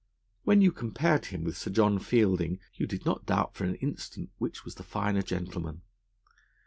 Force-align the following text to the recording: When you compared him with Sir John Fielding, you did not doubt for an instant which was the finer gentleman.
When 0.45 0.61
you 0.61 0.71
compared 0.71 1.27
him 1.27 1.43
with 1.43 1.55
Sir 1.55 1.69
John 1.69 1.99
Fielding, 1.99 2.57
you 2.73 2.87
did 2.87 3.05
not 3.05 3.27
doubt 3.27 3.53
for 3.53 3.65
an 3.65 3.75
instant 3.75 4.31
which 4.39 4.65
was 4.65 4.73
the 4.73 4.83
finer 4.83 5.21
gentleman. 5.21 5.83